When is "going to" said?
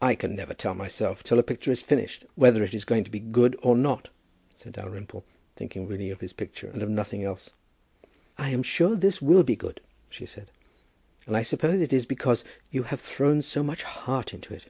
2.84-3.10